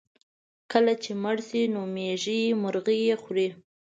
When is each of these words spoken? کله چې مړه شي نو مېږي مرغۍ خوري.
کله 0.71 0.93
چې 1.03 1.11
مړه 1.23 1.43
شي 1.49 1.61
نو 1.73 1.81
مېږي 1.95 2.41
مرغۍ 2.61 3.01
خوري. 3.21 3.47